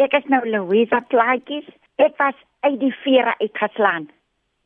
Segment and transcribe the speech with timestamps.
[0.00, 1.66] Ek is nou Louisa Plaatjies.
[2.00, 4.06] Ek was uit die vere uitgeslaan.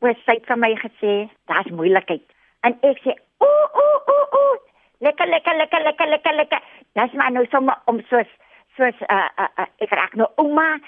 [0.03, 1.15] Oor sy het vir my gesê,
[1.51, 2.23] daar's moeilikheid.
[2.63, 4.57] En ek sê, "Ooh, ooh, ooh, ooh.
[4.99, 6.61] Lekker, lekker, lekker, lekker, lekker, lekker."
[6.93, 8.31] Dis maar nou sommer om soos
[8.77, 10.79] soos uh, uh, uh ek raak nou ouma.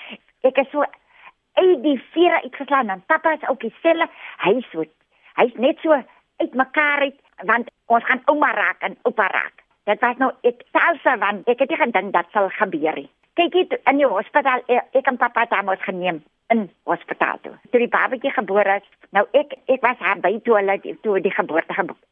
[0.44, 0.84] Ek is so
[1.54, 4.08] uit die vere uitgeslaan en pappa is ook dieselfde.
[4.38, 4.84] Hy so
[5.36, 6.04] hy's net so
[6.38, 9.67] uitmekaar uit want ons gaan ouma raak en oupa raak.
[9.88, 13.10] Dit was nou ek selfs want ek het nie gedink dat sal gebeur nie.
[13.40, 17.54] Kyk hier in die hospitaal ek, ek en pappa het hom geneem in hospitaal toe.
[17.72, 21.32] Toe die babatjie gebore is, nou ek ek was haar by toe hulle toe die
[21.32, 22.04] geboorte gebeur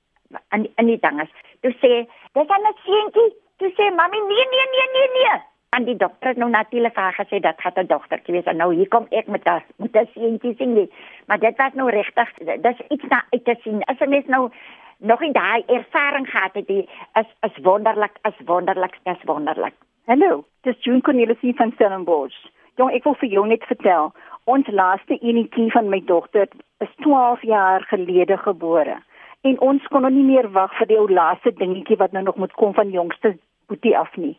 [0.56, 1.32] in in die dinges.
[1.62, 1.92] Toe sê,
[2.34, 5.42] "Dis 'n seentjie." Toe sê mammy, "Nee, nee, nee, nee, nee."
[5.76, 8.44] En die dokter het nou natuurlik haar gesê dat gaan 'n dogtertjie wees.
[8.44, 10.90] En nou hier kom ek met 'n met 'n seentjie sien jy.
[11.28, 13.84] Maar dit was nou regtig, dis iets na uit te sien.
[13.84, 14.52] As 'n mens nou
[14.98, 19.74] nog in daai ervaring gehad het, die is is wonderlik, is wonderlik, is wonderlik.
[20.06, 22.48] Hallo, dis June Cornelis van Stellenbosch.
[22.76, 24.12] Jong, ek wil vir jou net vertel,
[24.52, 26.48] ons laaste enetjie van my dogter
[26.84, 28.98] is 12 jaar gelede gebore.
[29.42, 32.36] En ons kon nog nie meer wag vir die ou laaste dingetjie wat nou nog
[32.42, 33.38] moet kom van jongste
[33.68, 34.36] boetie af nie.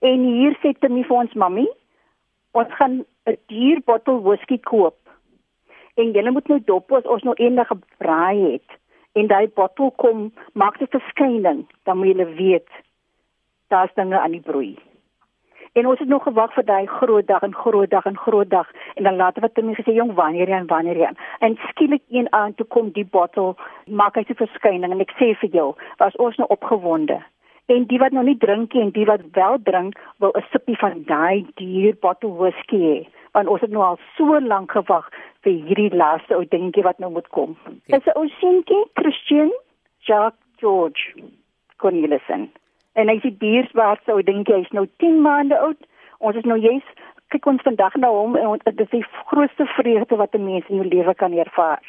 [0.00, 1.68] En hier sê Timmy vir ons mami,
[2.52, 4.96] ons gaan 'n duur bottel whisky koop.
[5.96, 8.77] En jy moet nou dop as ons nog eendag gebraai het
[9.18, 12.68] en daai bottel kom, maak dit verskyning, dan moet jy weet
[13.72, 14.76] daar's dinge aan die broei.
[15.76, 18.70] En ons het nog gewag vir daai groot dag en groot dag en groot dag
[18.94, 22.56] en dan later wat Timmy gesê jong wanneer en wanneer en en skielik een aand
[22.56, 25.68] toe kom die bottel maak hy se verskyning en ek sê vir jou
[26.02, 27.20] was ons nou opgewonde
[27.68, 30.78] En die wat nog nie drink nie en die wat wel drink, wil 'n sippie
[30.78, 33.08] van daai duur bottle whisky hê.
[33.32, 35.08] Want ons het nou al so lank gewag
[35.48, 37.56] vir hierdie laaste ou dingetjie wat nou moet kom.
[37.88, 39.52] Dit is 'n ou seentjie, Christian
[40.06, 41.14] Jacques George
[41.76, 42.50] Cornelissen.
[42.94, 45.80] En hy is die diersbaarste ou dingetjie, hy's nou 10 maande oud.
[46.18, 46.84] Ons is nou juis
[47.28, 50.76] kyk ons vandag na hom en dit is die grootste vreugde wat 'n mens in
[50.76, 51.82] jou lewe kan ervaar.